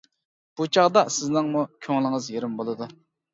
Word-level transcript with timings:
بۇ 0.61 0.65
چاغدا 0.77 1.03
سىزنىڭمۇ 1.17 1.61
كۆڭلىڭىز 1.89 2.31
يېرىم 2.37 2.57
بولىدۇ. 2.63 2.91